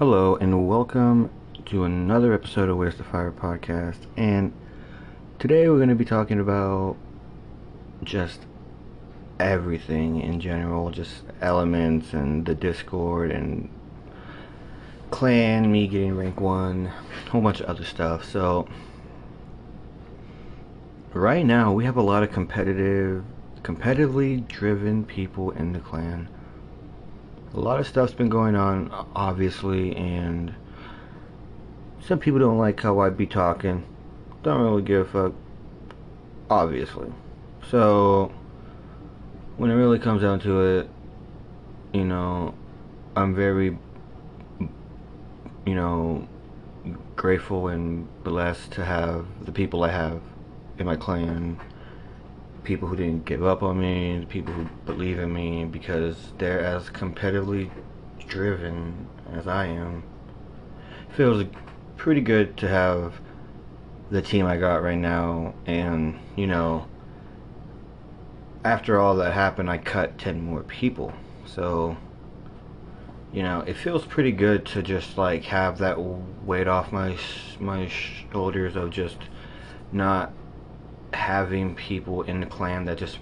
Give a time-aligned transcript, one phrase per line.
[0.00, 1.28] Hello, and welcome
[1.66, 3.98] to another episode of Where's the Fire podcast.
[4.16, 4.50] And
[5.38, 6.96] today we're going to be talking about
[8.02, 8.46] just
[9.38, 13.68] everything in general, just elements and the Discord and
[15.10, 16.90] clan, me getting rank one,
[17.26, 18.24] a whole bunch of other stuff.
[18.24, 18.66] So,
[21.12, 23.22] right now we have a lot of competitive,
[23.60, 26.30] competitively driven people in the clan
[27.52, 30.54] a lot of stuff's been going on, obviously, and
[32.00, 33.84] some people don't like how I be talking.
[34.42, 35.34] Don't really give a fuck,
[36.48, 37.12] obviously.
[37.68, 38.32] So,
[39.56, 40.90] when it really comes down to it,
[41.92, 42.54] you know,
[43.16, 43.76] I'm very,
[45.66, 46.28] you know,
[47.16, 50.22] grateful and blessed to have the people I have
[50.78, 51.60] in my clan
[52.64, 56.60] people who didn't give up on me, the people who believe in me because they're
[56.60, 57.70] as competitively
[58.26, 60.02] driven as I am.
[61.08, 61.44] It feels
[61.96, 63.20] pretty good to have
[64.10, 66.86] the team I got right now and, you know,
[68.64, 71.12] after all that happened, I cut 10 more people.
[71.46, 71.96] So,
[73.32, 77.16] you know, it feels pretty good to just like have that weight off my
[77.58, 79.18] my shoulders of just
[79.92, 80.32] not
[81.12, 83.18] having people in the clan that just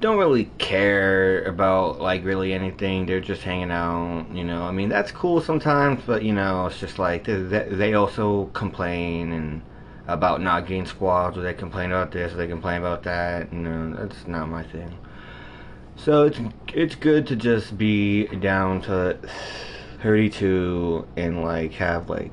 [0.00, 3.06] don't really care about like really anything.
[3.06, 4.62] They're just hanging out, you know.
[4.62, 9.32] I mean, that's cool sometimes, but you know, it's just like they, they also complain
[9.32, 9.62] and
[10.06, 13.52] about not getting squads, or they complain about this, or they complain about that.
[13.52, 14.96] You know, that's not my thing.
[15.96, 16.38] So it's
[16.74, 19.18] it's good to just be down to
[20.02, 22.32] 32 and like have like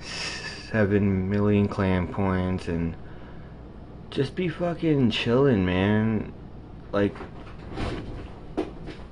[0.00, 2.94] seven million clan points and
[4.18, 6.32] just be fucking chilling, man.
[6.90, 7.14] Like,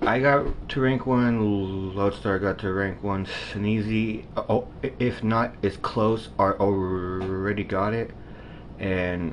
[0.02, 5.76] I got to rank one, Lodestar got to rank one, Sneezy, oh, if not it's
[5.76, 8.10] close, are already got it.
[8.80, 9.32] And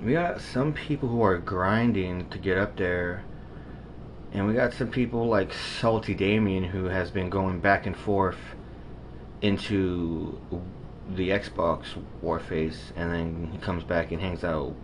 [0.00, 3.24] we got some people who are grinding to get up there.
[4.30, 8.38] And we got some people like Salty Damien who has been going back and forth
[9.42, 10.40] into
[11.08, 11.86] the Xbox
[12.22, 14.74] Warface, and then he comes back and hangs out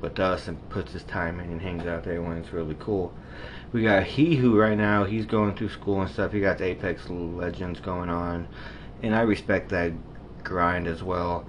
[0.00, 3.12] with us and puts his time in and hangs out there when it's really cool.
[3.72, 6.32] We got he who right now he's going through school and stuff.
[6.32, 8.48] He got Apex Legends going on,
[9.02, 9.92] and I respect that
[10.42, 11.46] grind as well.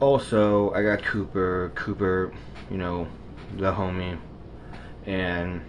[0.00, 1.72] Also, I got Cooper.
[1.74, 2.32] Cooper,
[2.70, 3.06] you know,
[3.56, 4.18] the homie,
[5.06, 5.62] and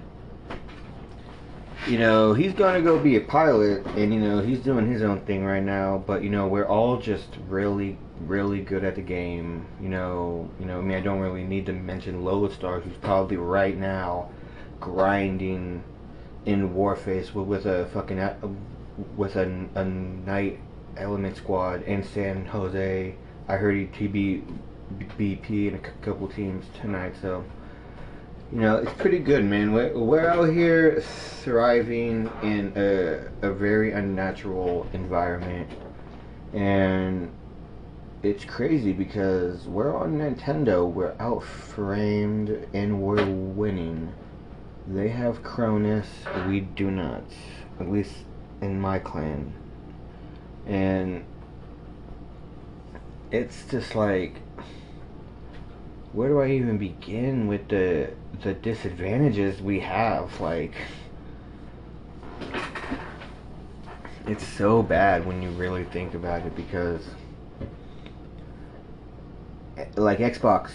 [1.87, 5.21] you know, he's gonna go be a pilot, and you know, he's doing his own
[5.21, 6.03] thing right now.
[6.05, 9.65] But you know, we're all just really, really good at the game.
[9.81, 10.79] You know, you know.
[10.79, 14.29] I mean, I don't really need to mention Lodestar, who's probably right now
[14.79, 15.83] grinding
[16.45, 18.19] in Warface with, with a fucking
[19.17, 20.59] with a, a night
[20.97, 23.15] element squad in San Jose.
[23.47, 24.43] I heard he, he beat
[25.17, 27.43] BP in a couple teams tonight, so
[28.51, 29.73] you know, it's pretty good, man.
[29.73, 35.69] We're, we're out here thriving in a, a very unnatural environment.
[36.53, 37.31] And
[38.23, 44.13] it's crazy because we're on Nintendo, we're outframed, and we're winning.
[44.87, 46.07] They have Cronus,
[46.47, 47.23] we do not.
[47.79, 48.13] At least
[48.61, 49.53] in my clan.
[50.65, 51.25] And
[53.31, 54.35] it's just like
[56.15, 58.09] where do I even begin with the
[58.41, 60.39] the disadvantages we have?
[60.39, 60.73] Like,
[64.25, 67.01] it's so bad when you really think about it because,
[69.97, 70.71] like Xbox,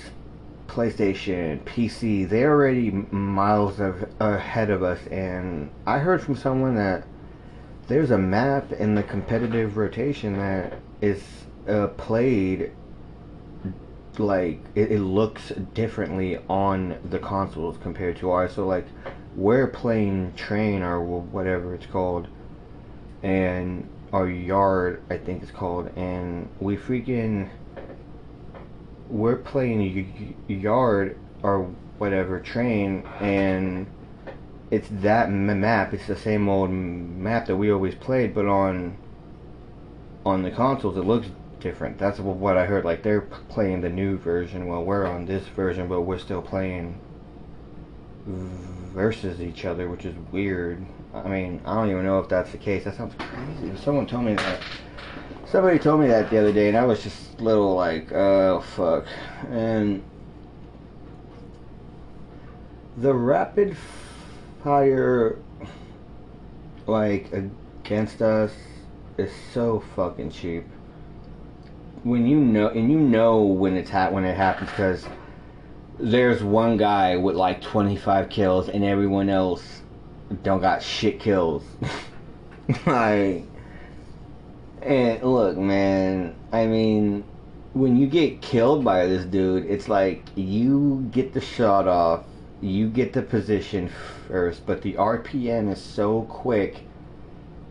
[0.67, 5.01] PlayStation, PC, they're already miles of, ahead of us.
[5.07, 7.05] And I heard from someone that
[7.89, 11.23] there's a map in the competitive rotation that is
[11.67, 12.73] uh, played
[14.19, 18.55] like it, it looks differently on the consoles compared to ours.
[18.55, 18.87] So like
[19.37, 22.29] we're playing train or whatever it's called,
[23.23, 27.51] and our yard I think it's called, and we freaking
[29.09, 31.65] we're playing yard or
[31.99, 33.87] whatever train, and
[34.71, 35.93] it's that map.
[35.93, 38.97] It's the same old map that we always played, but on
[40.25, 41.29] on the consoles it looks
[41.61, 41.99] different.
[41.99, 42.85] That's what I heard.
[42.85, 46.99] Like they're playing the new version while we're on this version, but we're still playing
[48.27, 50.85] versus each other, which is weird.
[51.15, 52.85] I mean, I don't even know if that's the case.
[52.85, 53.77] That sounds crazy.
[53.77, 54.61] Someone told me that.
[55.47, 59.07] Somebody told me that the other day, and I was just little like, oh fuck.
[59.51, 60.03] And
[62.97, 63.77] the rapid
[64.63, 65.39] fire,
[66.87, 68.53] like against us,
[69.19, 70.65] is so fucking cheap.
[72.03, 75.07] When you know, and you know when it's ha- when it happens because
[75.99, 79.83] there's one guy with like 25 kills and everyone else
[80.43, 81.65] don't got shit kills.
[82.87, 83.45] like,
[84.83, 87.25] and look, man, I mean,
[87.75, 92.25] when you get killed by this dude, it's like you get the shot off,
[92.61, 93.91] you get the position
[94.27, 96.85] first, but the RPM is so quick,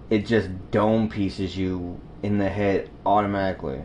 [0.10, 3.81] it just dome pieces you in the head automatically.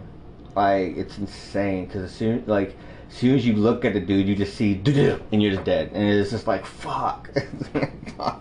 [0.54, 2.76] Like, it's insane, because as soon, like,
[3.14, 5.90] as soon as you look at the dude, you just see and you're just dead,
[5.92, 7.30] and it's just like fuck.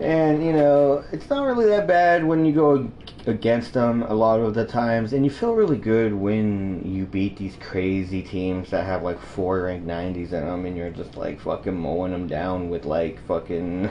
[0.00, 2.90] and you know, it's not really that bad when you go
[3.26, 7.36] against them a lot of the times, and you feel really good when you beat
[7.36, 11.40] these crazy teams that have like four ranked 90s in them, and you're just like
[11.40, 13.90] fucking mowing them down with like fucking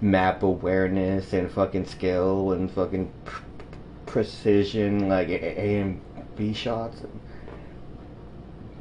[0.00, 3.12] map awareness and fucking skill and fucking
[4.08, 6.00] precision, like A and
[6.36, 7.02] B shots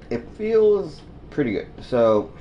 [0.09, 1.67] it feels pretty good.
[1.81, 2.31] So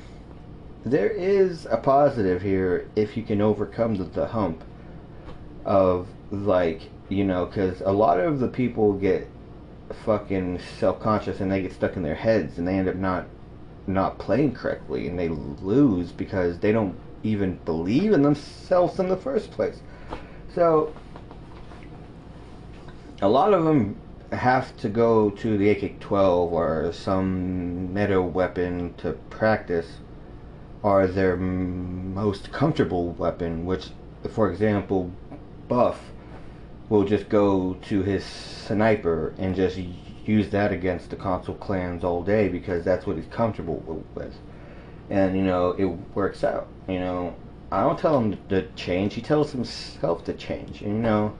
[0.85, 4.63] there is a positive here if you can overcome the, the hump
[5.65, 9.29] of like you know because a lot of the people get
[10.05, 13.27] fucking self-conscious and they get stuck in their heads and they end up not
[13.87, 19.17] not playing correctly and they lose because they don't even believe in themselves in the
[19.17, 19.81] first place
[20.55, 20.93] so
[23.23, 23.99] a lot of them
[24.33, 29.99] have to go to the AK-12 or some meta weapon to practice
[30.85, 33.89] are their most comfortable weapon, which,
[34.31, 35.11] for example,
[35.69, 36.01] Buff
[36.89, 39.79] will just go to his sniper and just
[40.25, 44.37] use that against the console clans all day because that's what he's comfortable with.
[45.09, 46.69] And, you know, it works out.
[46.89, 47.35] You know,
[47.73, 50.83] I don't tell him to change, he tells himself to change.
[50.83, 51.35] And, you know,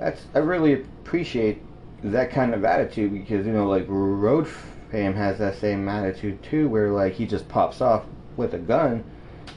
[0.00, 1.62] that's, I really appreciate
[2.02, 4.48] that kind of attitude because you know like Road
[4.90, 8.04] Fam has that same attitude too, where like he just pops off
[8.36, 9.04] with a gun.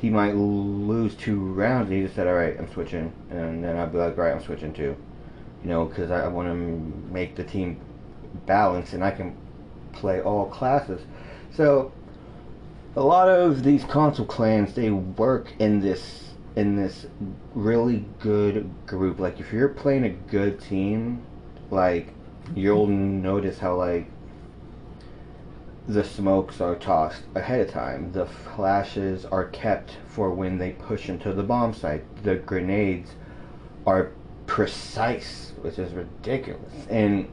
[0.01, 1.89] He might lose two rounds.
[1.89, 4.35] And he just said, "All right, I'm switching," and then I'd be like, "All right,
[4.35, 4.95] I'm switching too,"
[5.63, 6.53] you know, because I want to
[7.13, 7.79] make the team
[8.45, 9.37] balance and I can
[9.93, 11.01] play all classes.
[11.51, 11.93] So
[12.95, 17.07] a lot of these console clans they work in this in this
[17.53, 19.19] really good group.
[19.19, 21.23] Like if you're playing a good team,
[21.71, 22.09] like
[22.55, 24.07] you'll notice how like
[25.87, 28.11] the smokes are tossed ahead of time.
[28.11, 32.03] The flashes are kept for when they push into the bomb site.
[32.23, 33.11] The grenades
[33.85, 34.11] are
[34.45, 36.87] precise, which is ridiculous.
[36.89, 37.27] And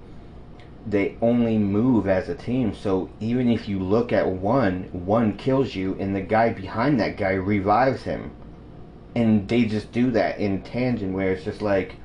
[0.87, 2.75] they only move as a team.
[2.75, 7.17] So even if you look at one, one kills you, and the guy behind that
[7.17, 8.33] guy revives him.
[9.15, 11.97] And they just do that in tangent where it's just like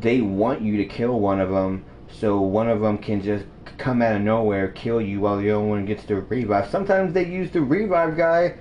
[0.00, 3.44] they want you to kill one of them so one of them can just
[3.78, 6.70] come out of nowhere, kill you while the other one gets the revive.
[6.70, 8.54] Sometimes they use the revive guy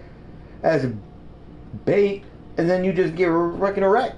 [0.64, 0.92] as
[1.86, 2.24] bait,
[2.58, 4.16] and then you just get wrecking a wreck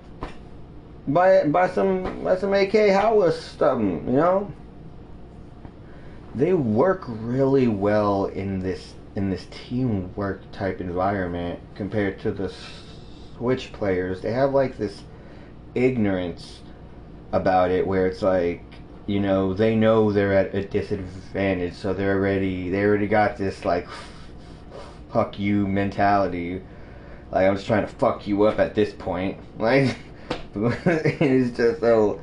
[1.07, 4.51] by by some by some AK Howler stuff, you know.
[6.33, 12.53] They work really well in this in this teamwork type environment compared to the
[13.37, 14.21] Switch players.
[14.21, 15.03] They have like this
[15.73, 16.61] ignorance
[17.31, 18.63] about it where it's like
[19.07, 23.63] you know, they know they're at a disadvantage, so they're already they already got this
[23.65, 23.87] like
[25.11, 26.61] fuck you mentality.
[27.31, 29.39] Like I'm just trying to fuck you up at this point.
[29.57, 29.95] Like
[30.55, 32.21] it's just so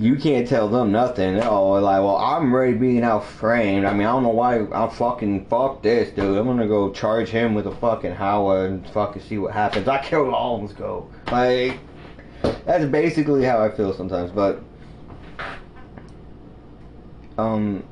[0.00, 1.38] you can't tell them nothing.
[1.42, 3.84] Oh, like, well, I'm already being out framed.
[3.84, 6.38] I mean, I don't know why I'm fucking fuck this, dude.
[6.38, 9.88] I'm gonna go charge him with a fucking Howler and fucking see what happens.
[9.88, 11.10] I killed all go.
[11.30, 11.80] Like,
[12.64, 14.62] that's basically how I feel sometimes, but
[17.36, 17.84] um,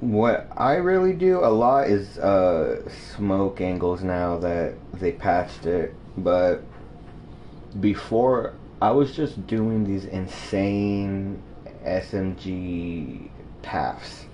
[0.00, 5.94] what I really do a lot is uh, smoke angles now that they patched it,
[6.18, 6.62] but
[7.80, 11.40] before I was just doing these insane
[11.84, 13.30] SMG
[13.62, 14.26] paths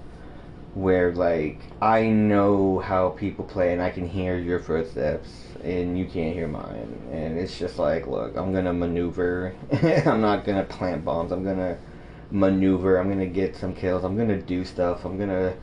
[0.72, 5.28] where like I know how people play and I can hear your footsteps
[5.62, 9.54] and you can't hear mine and it's just like look I'm gonna maneuver
[10.06, 11.76] I'm not gonna plant bombs I'm gonna
[12.30, 12.98] maneuver.
[12.98, 14.04] I'm gonna get some kills.
[14.04, 15.04] I'm gonna do stuff.
[15.04, 15.54] I'm gonna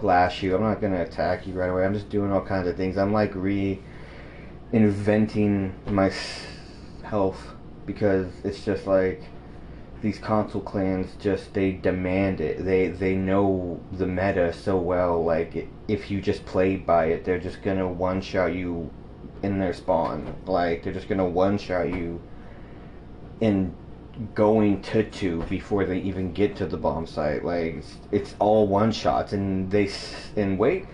[0.00, 0.54] flash you.
[0.54, 1.84] I'm not gonna attack you right away.
[1.84, 2.96] I'm just doing all kinds of things.
[2.96, 7.56] I'm like reinventing myself
[7.92, 9.22] because it's just like
[10.00, 12.64] these console clans just they demand it.
[12.64, 15.24] They they know the meta so well.
[15.24, 18.90] Like if you just play by it, they're just gonna one shot you
[19.42, 20.34] in their spawn.
[20.46, 22.20] Like they're just gonna one shot you
[23.40, 23.74] in
[24.34, 27.44] going to two before they even get to the bomb site.
[27.44, 29.90] Like it's, it's all one shots, and they
[30.36, 30.86] and wait,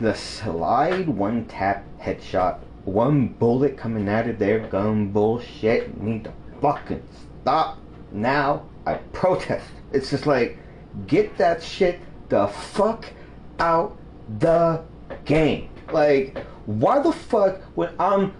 [0.00, 6.32] the slide one tap headshot, one bullet coming out of their gun bullshit need to
[6.60, 7.02] fucking
[7.42, 7.78] stop
[8.12, 8.64] now.
[8.86, 9.66] I protest.
[9.92, 10.58] It's just like
[11.06, 13.12] get that shit the fuck
[13.58, 13.98] out
[14.38, 14.82] the
[15.24, 15.70] game.
[15.92, 18.34] Like why the fuck when I'm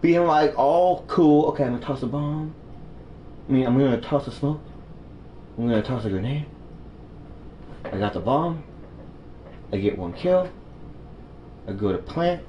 [0.00, 2.54] being like all cool, okay, I'm gonna toss a bomb.
[3.48, 4.60] I mean, I'm gonna toss a smoke.
[5.56, 6.46] I'm gonna toss a grenade.
[7.84, 8.62] I got the bomb.
[9.72, 10.50] I get one kill.
[11.66, 12.42] I go to plant.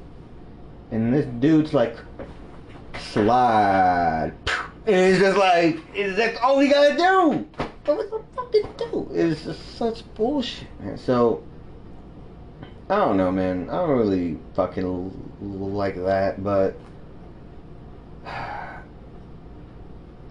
[0.92, 1.98] And this dude's like,
[3.00, 4.34] slide.
[4.86, 5.80] And it's just like,
[6.16, 7.48] that's all we gotta do.
[7.86, 9.10] What was the fucking do?
[9.14, 10.98] It's just such bullshit, man.
[10.98, 11.44] So,
[12.90, 13.70] I don't know, man.
[13.70, 16.76] I don't really fucking like that, but
[18.26, 18.82] I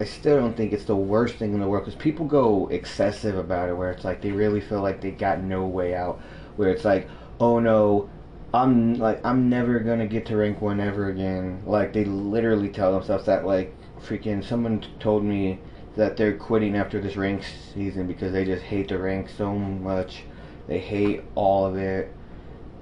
[0.05, 3.69] still don't think it's the worst thing in the world because people go excessive about
[3.69, 6.21] it, where it's like they really feel like they got no way out.
[6.55, 7.07] Where it's like,
[7.39, 8.09] oh no,
[8.53, 11.61] I'm like I'm never gonna get to rank one ever again.
[11.65, 13.45] Like they literally tell themselves that.
[13.45, 15.59] Like freaking someone told me
[15.95, 20.23] that they're quitting after this rank season because they just hate the rank so much.
[20.67, 22.11] They hate all of it,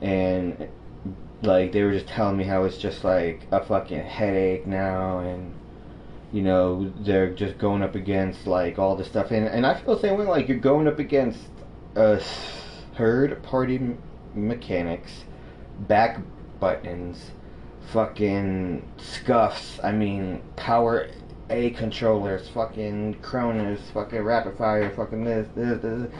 [0.02, 0.70] and
[1.42, 5.54] like they were just telling me how it's just like a fucking headache now and
[6.32, 9.96] you know they're just going up against like all this stuff and, and i feel
[9.96, 11.40] the same way like you're going up against
[11.96, 12.20] uh
[12.98, 13.96] third party
[14.34, 15.26] mechanics
[15.82, 16.20] back
[16.60, 17.32] buttons
[17.92, 21.08] fucking scuffs i mean power
[21.50, 26.12] a controllers fucking cronus fucking rapid fire fucking this this this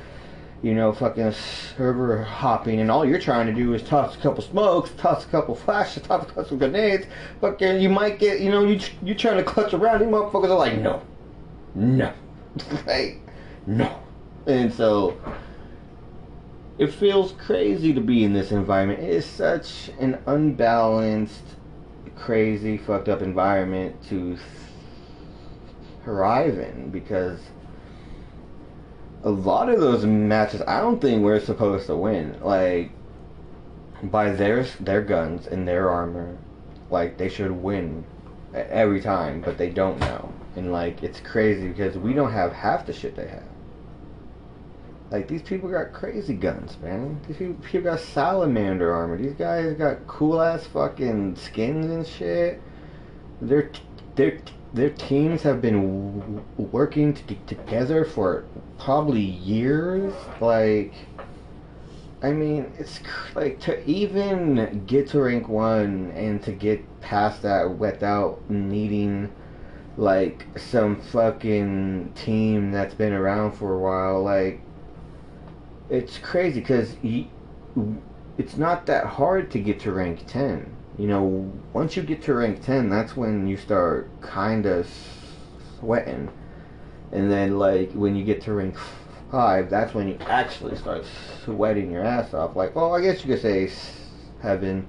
[0.62, 1.32] you know, fucking
[1.78, 5.28] server hopping, and all you're trying to do is toss a couple smokes, toss a
[5.28, 7.06] couple flashes, toss a couple grenades.
[7.42, 10.00] Fucking, you might get, you know, you you trying to clutch around.
[10.00, 11.02] These motherfuckers are like, no,
[11.76, 12.12] no,
[12.88, 13.22] like,
[13.68, 14.02] no,
[14.48, 15.20] and so
[16.78, 19.00] it feels crazy to be in this environment.
[19.00, 21.56] It is such an unbalanced,
[22.16, 24.38] crazy, fucked up environment to
[26.04, 27.40] thrive in because
[29.24, 32.40] a lot of those matches, I don't think we're supposed to win.
[32.42, 32.92] Like
[34.04, 36.38] by their their guns and their armor,
[36.92, 38.06] like they should win
[38.54, 40.32] every time, but they don't now.
[40.56, 43.44] And like it's crazy because we don't have half the shit they have.
[45.10, 47.22] Like these people got crazy guns, man.
[47.28, 49.18] These people, people got salamander armor.
[49.18, 52.62] These guys got cool ass fucking skins and shit.
[53.42, 53.72] Their
[54.16, 54.40] their
[54.74, 57.14] their teams have been working
[57.48, 58.46] together for
[58.78, 60.14] probably years.
[60.42, 60.94] Like,
[62.22, 63.00] I mean, it's
[63.34, 69.32] like to even get to rank one and to get past that without needing
[69.96, 74.22] like some fucking team that's been around for a while.
[74.22, 74.62] Like,
[75.90, 76.96] it's crazy because
[78.38, 82.34] it's not that hard to get to rank 10 you know, once you get to
[82.34, 84.90] rank 10, that's when you start kind of
[85.80, 86.32] sweating.
[87.12, 88.76] And then, like, when you get to rank
[89.32, 91.06] 5, that's when you actually start
[91.46, 92.56] sweating your ass off.
[92.56, 93.72] Like, well, I guess you could say
[94.42, 94.88] heaven,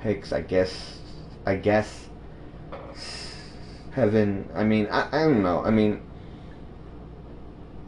[0.00, 0.98] Hicks, I guess,
[1.46, 2.08] I guess,
[3.92, 4.46] heaven.
[4.54, 5.64] I mean, I, I don't know.
[5.64, 6.02] I mean,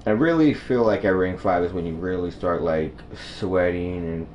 [0.06, 2.94] I really feel like at rank 5 is when you really start, like,
[3.38, 4.26] sweating and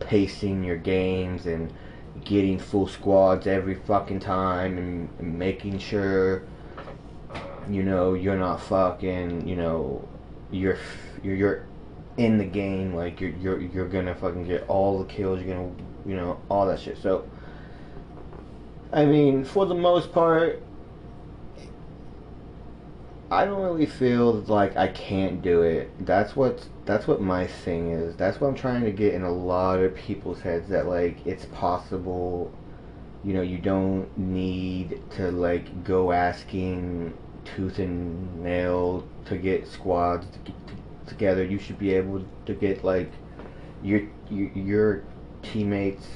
[0.00, 1.72] pacing your games and
[2.24, 6.42] getting full squads every fucking time and, and making sure
[7.68, 10.06] you know you're not fucking you know
[10.50, 10.78] you're
[11.22, 11.66] you're you're
[12.16, 15.70] in the game like you're you're you're gonna fucking get all the kills you're gonna
[16.06, 16.96] you know all that shit.
[16.98, 17.28] So
[18.92, 20.62] I mean for the most part
[23.30, 25.90] I don't really feel like I can't do it.
[26.06, 28.14] That's what that's what my thing is.
[28.14, 31.46] That's what I'm trying to get in a lot of people's heads that like it's
[31.46, 32.52] possible.
[33.24, 37.14] You know, you don't need to like go asking
[37.44, 40.74] tooth and nail to get squads to get t-
[41.08, 41.44] together.
[41.44, 43.10] You should be able to get like
[43.82, 45.04] your your, your
[45.42, 46.06] teammates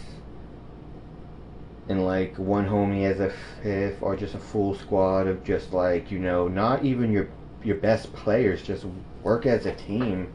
[1.91, 3.33] and like one homie as a
[3.63, 7.29] fifth or just a full squad of just like you know not even your
[7.65, 8.87] your best players just
[9.25, 10.33] work as a team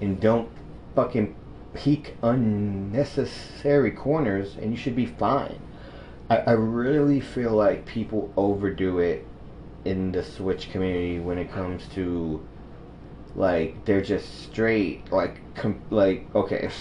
[0.00, 0.50] and don't
[0.96, 1.34] fucking
[1.74, 5.60] peek unnecessary corners and you should be fine.
[6.28, 9.24] I, I really feel like people overdo it
[9.84, 12.44] in the switch community when it comes to
[13.36, 16.68] like they're just straight like com- like okay.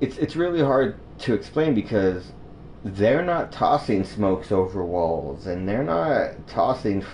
[0.00, 2.32] It's it's really hard to explain because
[2.84, 7.04] they're not tossing smokes over walls and they're not tossing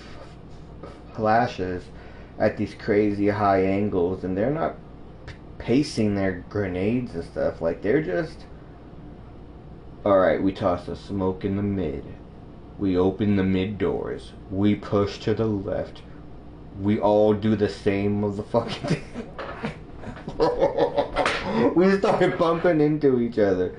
[1.14, 1.85] flashes
[2.38, 4.75] at these crazy high angles and they're not
[5.59, 7.61] pacing their grenades and stuff.
[7.62, 8.44] Like they're just
[10.04, 12.04] all right we toss a smoke in the mid.
[12.78, 14.33] We open the mid doors.
[14.50, 16.02] We push to the left.
[16.80, 19.04] We all do the same motherfucking thing.
[21.76, 23.76] We started bumping into each other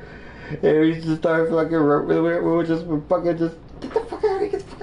[0.49, 1.71] and we just started fucking.
[1.71, 2.05] We were,
[2.43, 4.49] we were just fucking just get the fuck out of here.
[4.49, 4.79] Get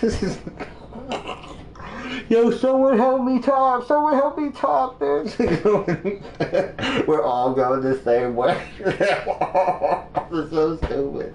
[0.00, 1.56] the fuck out.
[2.28, 3.86] Yo, someone help me top!
[3.86, 4.98] Someone help me top!
[4.98, 5.32] Dude.
[7.06, 8.68] we're all going the same way.
[8.78, 11.34] it's so stupid.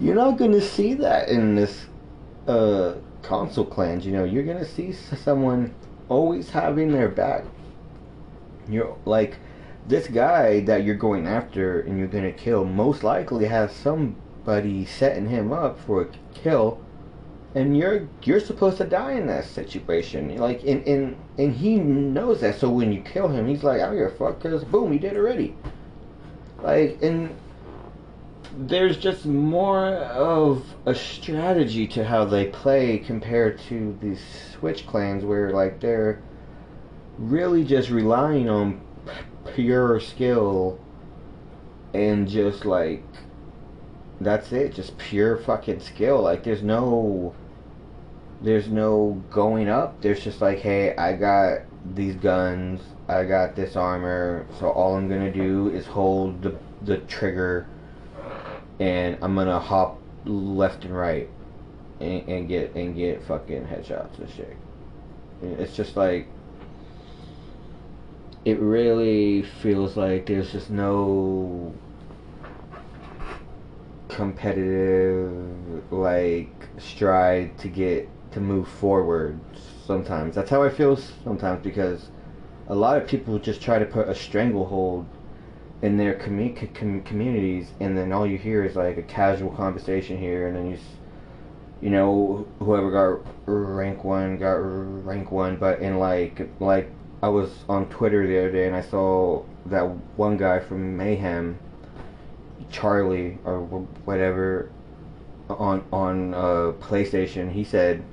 [0.00, 1.86] You're not gonna see that in this
[2.46, 4.06] uh, console clans.
[4.06, 5.74] You know, you're gonna see someone
[6.08, 7.44] always having their back.
[8.68, 9.36] You're like
[9.88, 15.28] this guy that you're going after and you're gonna kill most likely has somebody setting
[15.28, 16.80] him up for a kill.
[17.54, 20.36] And you're you're supposed to die in that situation.
[20.36, 22.58] Like and and, and he knows that.
[22.58, 24.98] So when you kill him he's like i don't give a fuck because boom he
[24.98, 25.54] did already.
[26.62, 27.34] Like and
[28.58, 34.20] there's just more of a strategy to how they play compared to these
[34.52, 36.22] switch clans where like they're
[37.18, 38.80] really just relying on
[39.54, 40.78] pure skill
[41.94, 43.02] and just like
[44.20, 46.22] that's it just pure fucking skill.
[46.22, 47.34] Like there's no
[48.42, 50.00] there's no going up.
[50.00, 51.60] There's just like hey i got
[51.94, 56.96] these guns i got this armor so all i'm gonna do is hold the, the
[56.98, 57.64] trigger
[58.80, 61.30] and i'm gonna hop left and right
[62.00, 64.56] and, and get and get fucking headshots and shit.
[65.42, 66.28] It's just like
[68.46, 71.74] it really feels like there's just no
[74.08, 79.36] competitive like stride to get to move forward
[79.84, 80.36] sometimes.
[80.36, 82.08] That's how i feel sometimes because
[82.68, 85.06] a lot of people just try to put a stranglehold
[85.82, 90.46] in their com- communities and then all you hear is like a casual conversation here
[90.46, 90.78] and then you
[91.80, 96.88] you know whoever got rank one got rank one but in like like
[97.22, 99.82] I was on Twitter the other day and I saw that
[100.16, 101.58] one guy from Mayhem,
[102.70, 103.60] Charlie or
[104.04, 104.70] whatever,
[105.48, 107.52] on on uh, PlayStation.
[107.52, 108.04] He said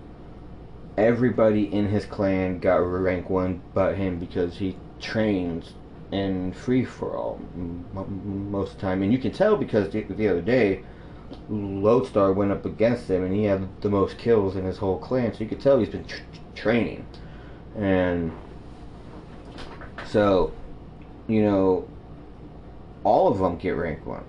[0.98, 5.74] everybody in his clan got rank one but him because he trains
[6.12, 7.40] in free for all
[7.96, 10.84] most of the time, and you can tell because the, the other day.
[11.50, 15.34] Lodestar went up against him and he had the most kills in his whole clan,
[15.34, 16.22] so you could tell he's been tr-
[16.54, 17.08] training.
[17.76, 18.32] And
[20.14, 20.54] so,
[21.28, 21.90] you know,
[23.04, 24.24] all of them get rank one.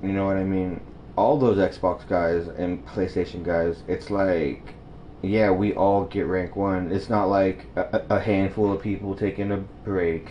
[0.00, 0.80] You know what I mean?
[1.16, 4.74] All those Xbox guys and PlayStation guys, it's like,
[5.20, 6.92] yeah, we all get rank one.
[6.92, 10.30] It's not like a, a handful of people taking a break.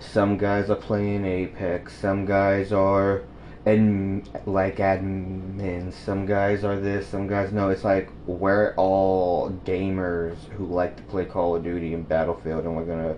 [0.00, 1.94] Some guys are playing Apex.
[1.94, 3.22] Some guys are
[3.66, 5.92] and like admins.
[5.92, 7.06] Some guys are this.
[7.06, 7.68] Some guys no.
[7.68, 12.76] It's like we're all gamers who like to play Call of Duty and Battlefield, and
[12.76, 13.16] we're gonna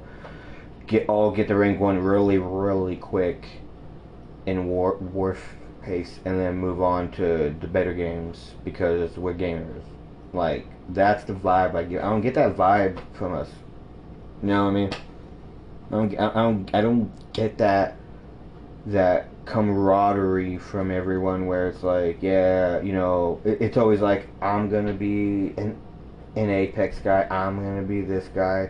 [0.88, 3.46] get all get the rank one really really quick
[4.46, 5.36] in war war
[5.82, 9.82] pace and then move on to the better games because we're gamers.
[10.32, 12.02] Like that's the vibe I get.
[12.02, 13.48] I don't get that vibe from us.
[14.42, 14.90] You know what I mean?
[15.90, 17.94] I don't I don't I don't get that
[18.86, 24.68] that camaraderie from everyone where it's like yeah you know it, it's always like I'm
[24.68, 25.78] gonna be an
[26.36, 28.68] an apex guy I'm gonna be this guy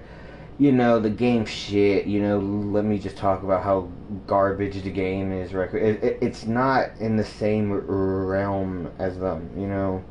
[0.59, 3.88] you know the game shit you know let me just talk about how
[4.27, 9.66] garbage the game is it, it, it's not in the same realm as them you
[9.66, 10.03] know?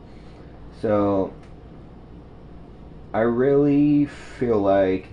[0.82, 1.34] So
[3.14, 5.10] i really feel like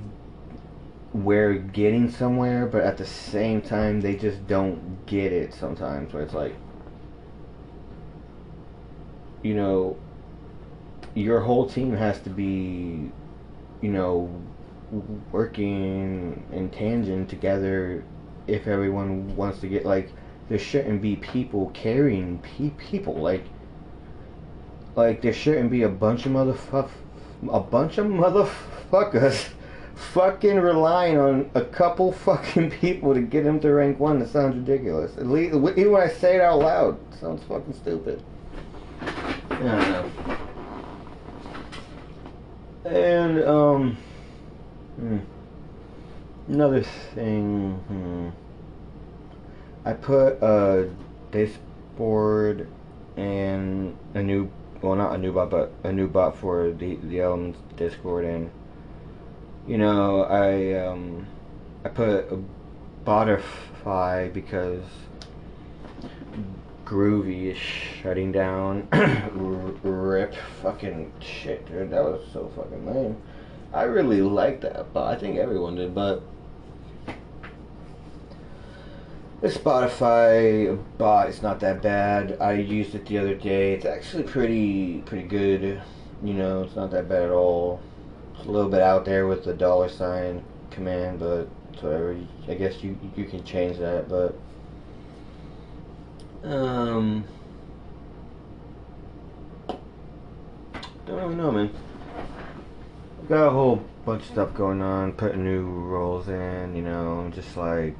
[1.13, 6.23] we're getting somewhere but at the same time they just don't get it sometimes where
[6.23, 6.55] it's like
[9.43, 9.97] you know
[11.15, 13.11] your whole team has to be
[13.81, 14.29] you know
[15.33, 18.05] working in tangent together
[18.47, 20.11] if everyone wants to get like
[20.49, 23.45] there shouldn't be people carrying pe- people like
[24.95, 26.91] like there shouldn't be a bunch of motherfuck
[27.51, 29.49] a bunch of motherfuckers
[29.95, 34.19] fucking relying on a couple fucking people to get them to rank one.
[34.19, 35.17] That sounds ridiculous.
[35.17, 38.23] At least even when i say it out loud it sounds fucking stupid.
[39.01, 40.11] I don't know.
[42.85, 43.97] And um.
[46.49, 46.83] Another
[47.15, 48.29] thing, hmm.
[49.85, 50.91] I put a
[51.31, 51.59] this
[51.97, 52.69] board
[53.17, 57.21] and a new well not a new bot but a new bot for the the
[57.21, 58.51] Elements Discord and
[59.67, 61.27] you know I um
[61.85, 62.39] I put a
[63.05, 64.83] Botterfly because
[66.87, 68.89] Groovy is shutting down.
[69.83, 71.91] Rip fucking shit, dude.
[71.91, 73.17] That was so fucking lame.
[73.75, 75.95] I really liked that, but I think everyone did.
[75.95, 76.23] But
[79.41, 82.39] the Spotify bot is not that bad.
[82.41, 83.73] I used it the other day.
[83.73, 85.83] It's actually pretty pretty good.
[86.23, 87.81] You know, it's not that bad at all.
[88.37, 91.49] It's a little bit out there with the dollar sign command, but
[91.81, 92.17] whatever.
[92.49, 94.39] I guess you you can change that, but
[96.45, 97.25] um,
[101.07, 101.71] don't really know, man.
[103.29, 107.57] Got a whole bunch of stuff going on, putting new roles in, you know, just
[107.57, 107.97] like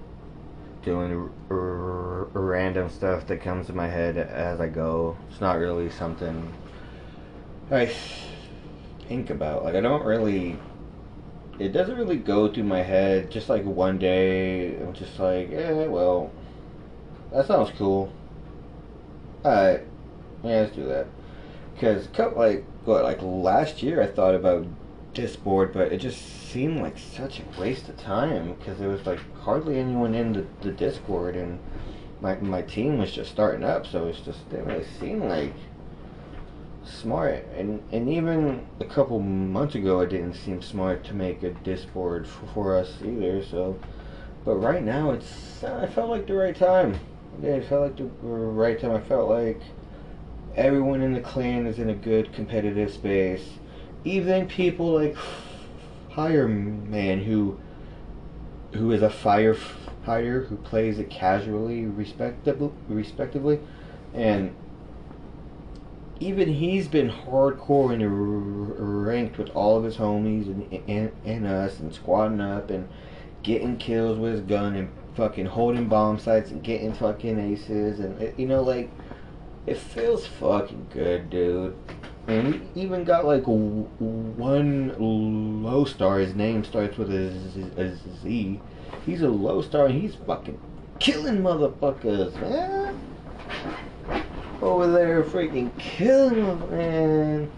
[0.83, 5.17] doing random stuff that comes to my head as I go.
[5.31, 6.53] It's not really something
[7.71, 7.91] I
[9.09, 9.65] think about.
[9.65, 10.59] Like I don't really
[11.59, 13.31] it doesn't really go through my head.
[13.31, 16.33] Just like one day, I'm just like, yeah, well,
[17.33, 18.13] that sounds cool.
[19.45, 19.83] Alright,
[20.43, 21.07] yeah, let's do that.
[21.75, 24.67] Because, like, what, like last year I thought about
[25.15, 29.21] Discord, but it just seemed like such a waste of time because there was like
[29.41, 31.59] hardly anyone in the, the Discord, and
[32.21, 35.55] my my team was just starting up, so it's just didn't really seem like
[36.85, 37.47] smart.
[37.57, 42.27] And and even a couple months ago, it didn't seem smart to make a Discord
[42.27, 43.43] for, for us either.
[43.45, 43.79] So,
[44.45, 46.99] but right now, it's uh, I felt like the right time.
[47.43, 48.93] Yeah, it felt like the right time.
[48.93, 49.61] I felt like
[50.57, 53.45] everyone in the clan is in a good competitive space.
[54.05, 55.17] Even people like
[56.15, 57.59] Fireman, who
[58.73, 63.61] who is a firefighter who plays it casually, respectably, respectively,
[64.13, 64.55] and
[66.21, 71.81] even he's been hardcore and ranked with all of his homies and, and, and us
[71.81, 72.89] and squatting up and
[73.43, 78.21] getting kills with his gun and fucking holding bomb sites and getting fucking aces and
[78.21, 78.91] it, you know like
[79.67, 81.77] it feels fucking good, dude.
[82.27, 86.19] And he even got like one low star.
[86.19, 87.27] His name starts with a,
[87.77, 88.61] a Z.
[89.05, 90.59] He's a low star and he's fucking
[90.99, 92.99] killing motherfuckers, man.
[94.63, 97.51] Over there, freaking killing them, man.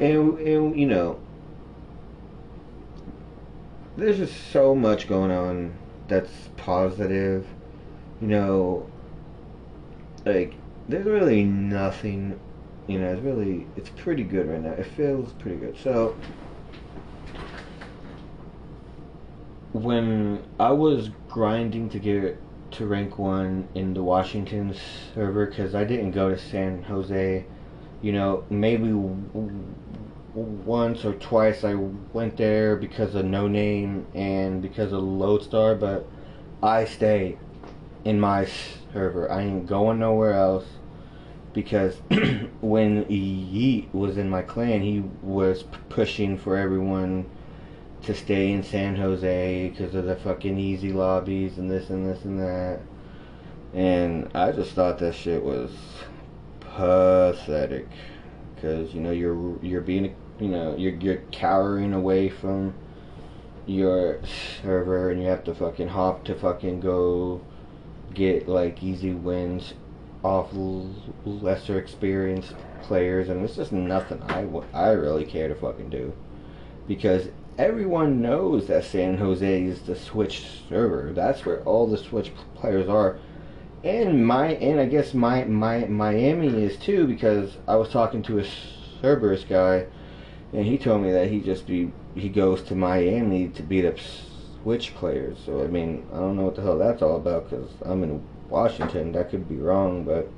[0.00, 1.20] And, and you know,
[3.96, 5.74] there's just so much going on
[6.08, 7.46] that's positive.
[8.22, 8.90] You know,
[10.24, 10.54] like
[10.88, 12.40] there's really nothing.
[12.86, 14.72] You know, it's really it's pretty good right now.
[14.72, 15.76] It feels pretty good.
[15.78, 16.16] So
[19.72, 22.38] when I was grinding to get
[22.72, 24.74] to rank one in the Washington
[25.14, 27.44] server because I didn't go to San Jose.
[28.00, 28.92] You know, maybe
[30.34, 36.08] once or twice I went there because of no name and because of Lodestar, but
[36.62, 37.38] I stay
[38.04, 38.48] in my
[38.92, 39.30] server.
[39.30, 40.64] I ain't going nowhere else
[41.52, 41.96] because
[42.60, 47.28] when Yeet was in my clan, he was pushing for everyone
[48.02, 52.24] to stay in San Jose because of the fucking easy lobbies and this and this
[52.24, 52.80] and that.
[53.74, 55.70] And I just thought that shit was
[56.60, 57.88] pathetic
[58.54, 62.74] because you know you're you're being you know you're you're cowering away from
[63.66, 64.20] your
[64.62, 67.40] server and you have to fucking hop to fucking go
[68.14, 69.74] get like easy wins
[70.22, 70.50] off
[71.24, 76.12] lesser experienced players and it's just nothing I, I really care to fucking do.
[76.86, 81.12] Because everyone knows that San Jose is the Switch server.
[81.12, 83.18] That's where all the Switch players are.
[83.84, 88.38] And my and I guess my my Miami is too because I was talking to
[88.38, 88.46] a
[89.00, 89.86] Cerberus guy
[90.52, 93.96] and he told me that he just be he goes to Miami to beat up
[94.62, 95.38] Switch players.
[95.44, 98.22] So I mean, I don't know what the hell that's all about because I'm in
[98.48, 99.12] Washington.
[99.12, 100.28] That could be wrong, but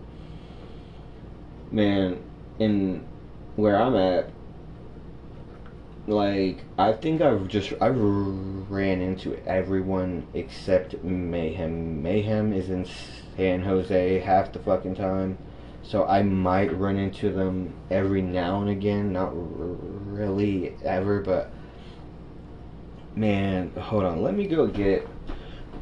[1.71, 2.23] man,
[2.59, 3.05] in
[3.57, 4.31] where I'm at,
[6.07, 12.03] like I think I've just I ran into everyone except Mayhem.
[12.03, 12.87] Mayhem is in
[13.37, 15.39] San Jose half the fucking time.
[15.83, 21.51] So I might run into them every now and again, not really ever, but
[23.17, 24.23] man, hold on.
[24.23, 25.07] Let me go get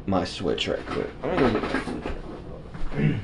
[0.05, 1.09] my Switch right quick.
[1.23, 3.19] I'm gonna go get my Switch.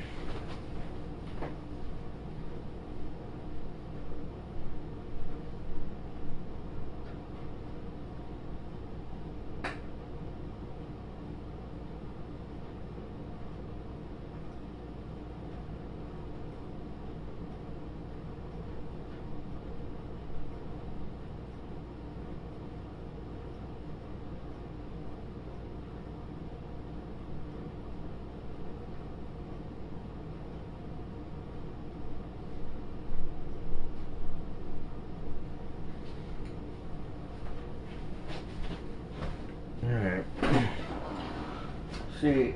[42.20, 42.54] See,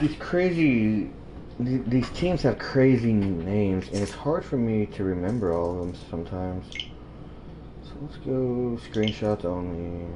[0.00, 1.08] these crazy,
[1.60, 5.94] these teams have crazy names, and it's hard for me to remember all of them
[6.10, 6.66] sometimes.
[7.84, 10.08] So let's go screenshots only.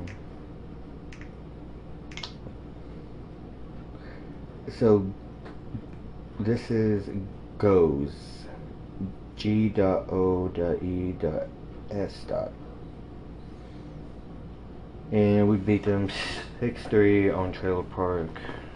[4.68, 5.06] So
[6.40, 7.08] this is
[7.58, 8.12] goes
[9.36, 11.46] G dot O dot E dot
[11.92, 12.50] S dot.
[15.12, 16.10] And we beat them
[16.60, 18.28] 6-3 on Trailer Park.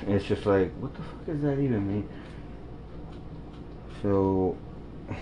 [0.07, 2.09] And it's just like, what the fuck does that even mean?
[4.03, 4.57] So,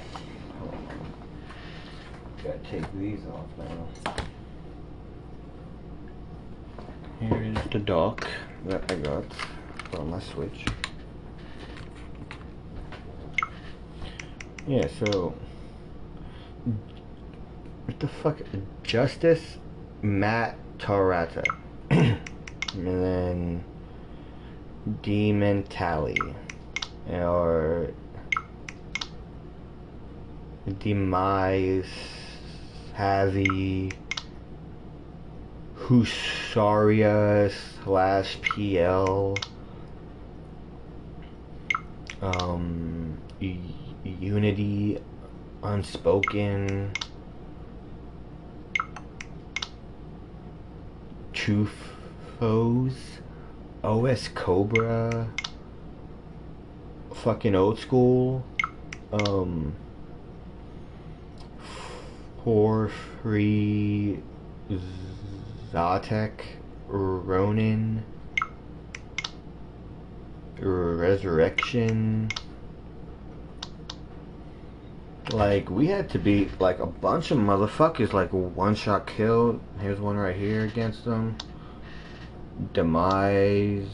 [2.43, 3.89] gotta take these off now.
[7.21, 8.27] Here is the dock
[8.65, 9.25] that I got
[9.91, 10.65] from my Switch.
[14.67, 15.35] Yeah, so
[17.85, 18.39] what the fuck?
[18.83, 19.59] Justice
[20.01, 21.45] Matt Tarata.
[21.91, 22.21] and
[22.73, 23.65] then
[25.03, 26.19] Demon Tally.
[27.11, 27.93] Or
[30.79, 31.87] Demise
[32.95, 33.93] Heavy
[35.77, 39.37] Husaria slash PL
[42.23, 44.99] um Unity
[45.63, 46.93] Unspoken.
[51.33, 51.75] Truth
[52.39, 53.21] Foes
[53.83, 55.29] OS Cobra.
[57.15, 58.45] Fucking old school.
[59.13, 59.75] Um
[63.23, 64.23] free
[65.73, 66.43] Zatek
[66.89, 68.05] Ronin
[70.59, 72.31] Resurrection.
[75.33, 79.61] Like we had to beat like a bunch of motherfuckers like one shot kill.
[79.81, 81.37] Here's one right here against them
[82.73, 83.89] demise.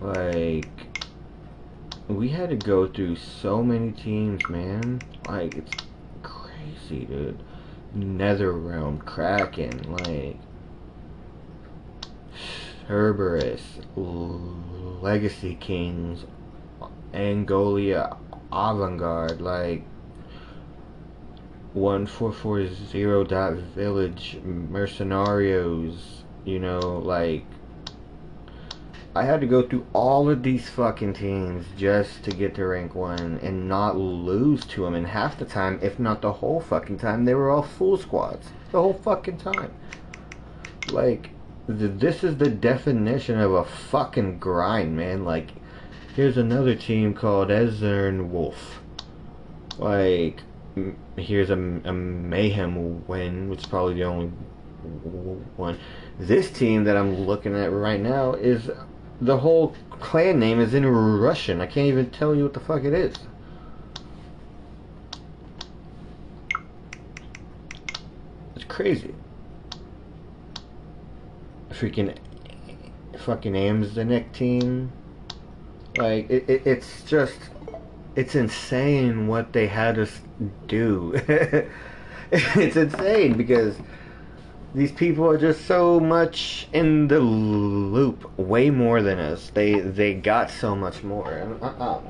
[0.00, 0.68] Like
[2.08, 5.00] we had to go through so many teams man.
[5.28, 5.72] Like it's
[6.22, 7.42] crazy dude.
[7.94, 10.36] Nether realm kraken like
[12.86, 13.80] Cerberus
[15.02, 16.24] legacy kings
[17.12, 18.16] angolia
[18.52, 19.82] avant-garde like
[21.72, 27.44] 1440 dot village mercenarios you know like
[29.16, 32.94] I had to go through all of these fucking teams just to get to rank
[32.94, 34.94] 1 and not lose to them.
[34.94, 38.48] And half the time, if not the whole fucking time, they were all full squads.
[38.72, 39.72] The whole fucking time.
[40.90, 41.30] Like,
[41.66, 45.24] this is the definition of a fucking grind, man.
[45.24, 45.52] Like,
[46.14, 48.80] here's another team called Ezern Wolf.
[49.78, 50.42] Like,
[51.16, 54.26] here's a, a Mayhem win, which is probably the only
[55.56, 55.78] one.
[56.18, 58.70] This team that I'm looking at right now is
[59.20, 61.60] the whole clan name is in Russian.
[61.60, 63.16] I can't even tell you what the fuck it is.
[68.54, 69.14] It's crazy.
[71.70, 72.16] Freaking
[73.18, 74.92] fucking Amzanek team.
[75.98, 77.38] Like it, it, it's just
[78.14, 80.20] it's insane what they had us
[80.66, 81.12] do.
[82.32, 83.76] it's insane because
[84.76, 89.50] these people are just so much in the loop, way more than us.
[89.54, 91.56] They they got so much more.
[91.62, 92.02] Uh-uh.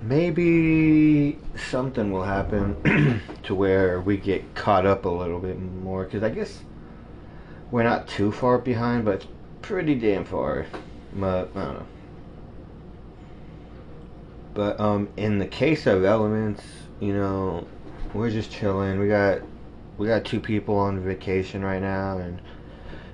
[0.00, 1.38] Maybe
[1.70, 6.30] something will happen to where we get caught up a little bit more, because I
[6.30, 6.58] guess
[7.70, 9.24] we're not too far behind, but
[9.62, 10.66] pretty damn far.
[11.14, 11.86] But I don't know.
[14.54, 16.62] But um, in the case of elements,
[17.00, 17.66] you know,
[18.12, 18.98] we're just chilling.
[18.98, 19.40] We got
[19.98, 22.40] we got two people on vacation right now, and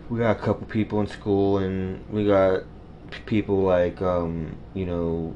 [0.08, 2.64] we got a couple people in school, and we got
[3.26, 5.34] people like um, you know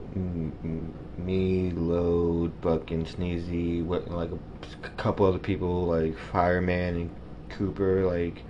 [1.18, 3.84] me, Load, Buck, and Sneezy.
[3.84, 7.10] What like a, couple other people like Fireman and
[7.50, 8.42] Cooper, like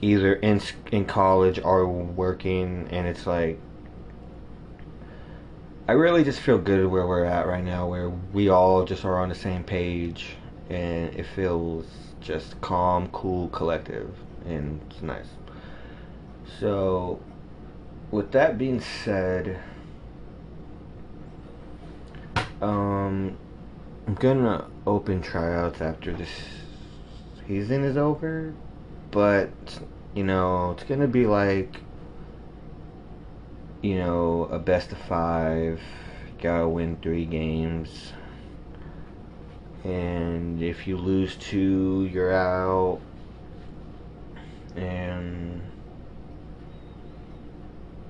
[0.00, 3.58] either in in college or working, and it's like
[5.88, 9.20] I really just feel good where we're at right now, where we all just are
[9.20, 10.36] on the same page,
[10.68, 11.86] and it feels
[12.20, 14.12] just calm, cool, collective,
[14.44, 15.28] and it's nice.
[16.58, 17.20] So,
[18.10, 19.60] with that being said,
[22.60, 23.36] um,
[24.08, 26.30] I'm gonna open tryouts after this
[27.46, 28.52] season is over,
[29.12, 29.50] but
[30.16, 31.80] you know, it's gonna be like
[33.86, 35.80] you know, a best of five,
[36.42, 38.12] gotta win three games.
[39.84, 43.00] and if you lose two, you're out.
[44.74, 45.62] And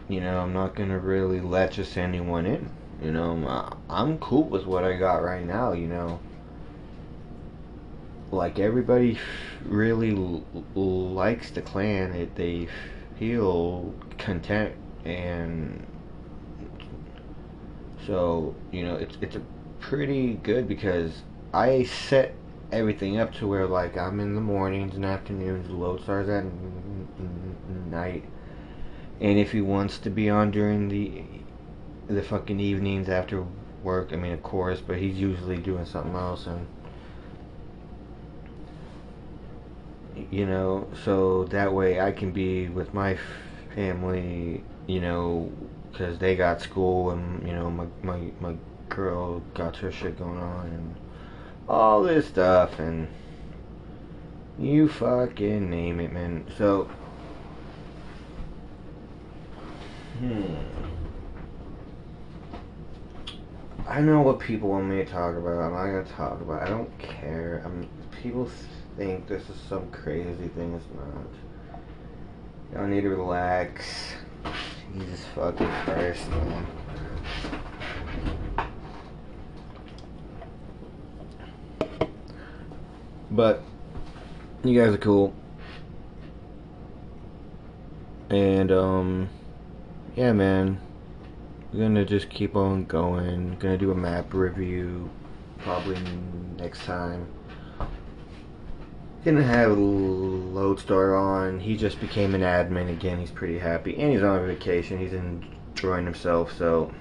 [0.09, 2.71] you know, I'm not gonna really let just anyone in.
[3.03, 5.73] You know, I'm cool with what I got right now.
[5.73, 6.21] You know,
[8.31, 9.19] like everybody
[9.63, 10.13] really
[10.75, 12.31] likes the clan.
[12.35, 12.69] They
[13.19, 14.75] feel content
[15.07, 15.87] and
[18.07, 19.43] so you know it's it's a
[19.79, 21.23] pretty good because
[21.55, 22.35] I set
[22.73, 26.45] everything up to where like I'm in the mornings and afternoons, Lodestar's at
[27.89, 28.25] night,
[29.21, 31.23] and if he wants to be on during the
[32.09, 33.45] the fucking evenings after
[33.85, 36.67] work, I mean of course, but he's usually doing something else and
[40.31, 43.19] you know, so that way I can be with my
[43.75, 45.51] family, you know,
[45.91, 48.55] because they got school and you know my my my
[48.89, 50.97] girl got her shit going on and
[51.69, 53.09] all this stuff and
[54.59, 56.47] you fucking name it, man.
[56.57, 56.89] So,
[60.19, 60.55] hmm.
[63.87, 65.61] I know what people want me to talk about.
[65.61, 66.63] I'm not gonna talk about.
[66.63, 67.63] I don't care.
[67.65, 67.89] I'm
[68.23, 68.51] people
[68.97, 70.75] think this is some crazy thing.
[70.75, 72.81] It's not.
[72.81, 74.15] Y'all need to relax.
[74.95, 76.67] Jesus fucking Christ, man.
[83.31, 83.63] But
[84.65, 85.35] you guys are cool.
[88.31, 89.29] And um
[90.15, 90.81] yeah man.
[91.73, 93.57] We're gonna just keep on going.
[93.59, 95.11] Gonna do a map review
[95.59, 95.99] probably
[96.57, 97.29] next time.
[99.27, 101.59] Gonna have Lodestar on.
[101.59, 103.19] He just became an admin again.
[103.19, 103.97] He's pretty happy.
[103.97, 105.01] And he's on vacation.
[105.01, 106.93] He's enjoying himself, so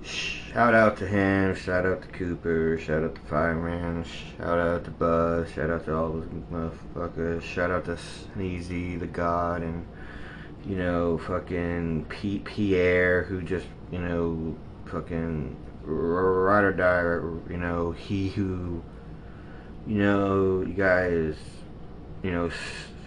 [0.00, 4.92] shout out to him, shout out to Cooper, shout out to Fireman, shout out to
[4.92, 7.96] Buzz, shout out to all those motherfuckers, shout out to
[8.36, 9.84] Sneezy, the God, and
[10.64, 14.56] you know, fucking Pete Pierre, who just, you know,
[14.86, 18.84] fucking ride or die, you know, he who
[19.90, 21.34] you know, you guys,
[22.22, 22.48] you know,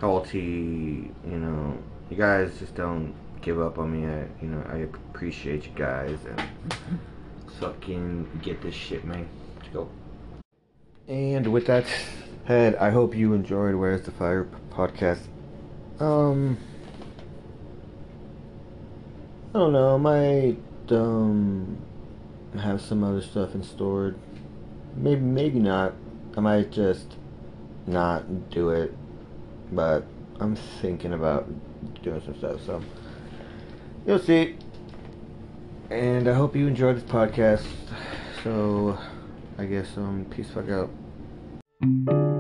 [0.01, 1.77] salty, you know,
[2.09, 4.05] you guys just don't give up on me.
[4.05, 6.75] I, you know, I appreciate you guys and
[7.57, 9.29] fucking get this shit, man.
[9.55, 9.89] Let's go.
[11.07, 11.85] And with that
[12.47, 15.21] said, I hope you enjoyed Where's the Fire podcast.
[16.01, 16.57] Um,
[19.55, 20.57] I don't know, I might
[20.91, 21.77] um
[22.59, 24.15] have some other stuff in store.
[24.97, 25.93] Maybe, maybe not.
[26.35, 27.15] I might just
[27.85, 28.93] not do it,
[29.71, 30.05] but
[30.39, 31.47] I'm thinking about
[32.01, 32.81] doing some stuff, so
[34.05, 34.55] you'll see.
[35.89, 37.65] And I hope you enjoyed this podcast.
[38.43, 38.97] So
[39.57, 42.32] I guess um peace fuck out.